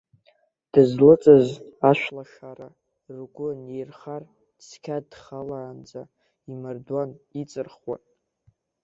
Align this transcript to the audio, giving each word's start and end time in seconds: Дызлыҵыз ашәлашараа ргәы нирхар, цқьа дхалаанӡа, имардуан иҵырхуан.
Дызлыҵыз 0.71 1.47
ашәлашараа 1.89 2.75
ргәы 3.15 3.49
нирхар, 3.65 4.23
цқьа 4.67 4.97
дхалаанӡа, 5.09 6.01
имардуан 6.51 7.09
иҵырхуан. 7.41 8.01